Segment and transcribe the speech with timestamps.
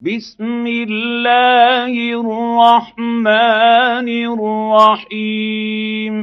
[0.00, 1.90] بسم الله
[2.22, 6.14] الرحمن الرحيم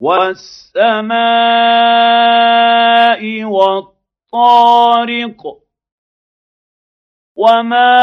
[0.00, 1.10] والسماء
[3.44, 5.42] والطارق
[7.36, 7.96] وما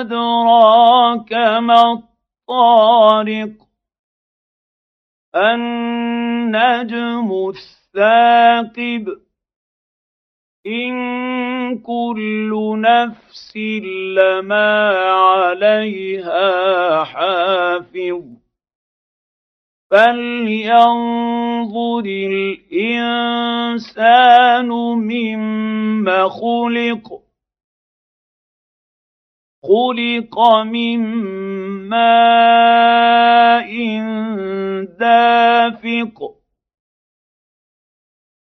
[0.00, 3.52] ادراك ما الطارق
[5.36, 9.20] النجم الثاقب
[10.66, 11.59] إن
[12.80, 13.56] نفس
[14.16, 18.40] لما عليها حافظ.
[19.90, 21.20] فلينظر
[22.06, 23.18] الإنسان
[24.78, 27.20] مما خلق
[29.62, 31.00] خلق من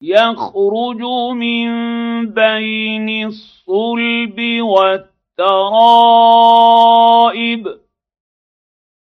[0.01, 1.01] يخرج
[1.33, 1.69] من
[2.25, 5.07] بين الصلب والترائب.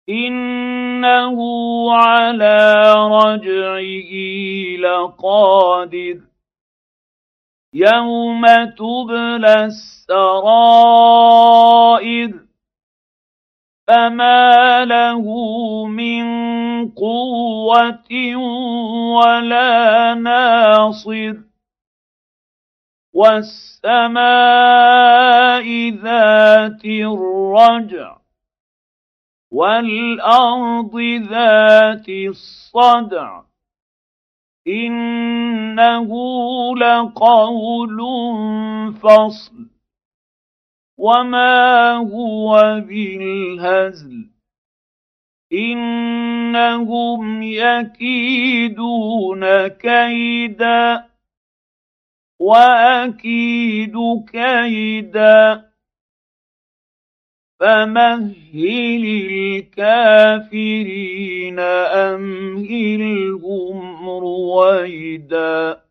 [0.10, 1.38] إنه
[1.94, 4.12] على رجعه
[4.80, 6.18] لقادر.
[7.74, 8.46] يوم
[8.78, 12.47] تبلى السرائر.
[13.88, 15.26] فما له
[15.86, 16.26] من
[16.90, 18.36] قوه
[19.16, 21.34] ولا ناصر
[23.14, 24.18] والسماء
[25.90, 28.18] ذات الرجع
[29.52, 31.00] والارض
[31.30, 33.42] ذات الصدع
[34.68, 36.10] انه
[36.78, 37.98] لقول
[38.94, 39.57] فصل
[40.98, 44.30] وما هو بالهزل
[45.54, 49.08] انهم يكيدون
[49.68, 51.06] كيدا
[52.40, 53.96] واكيد
[54.32, 55.68] كيدا
[57.60, 59.04] فمهل
[59.58, 60.80] الكافرين
[62.10, 63.40] امهلهم
[64.10, 65.87] رويدا